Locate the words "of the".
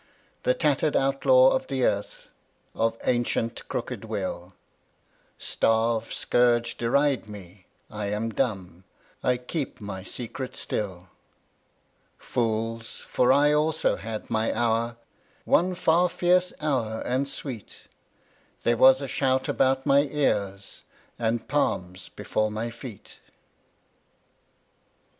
1.49-1.85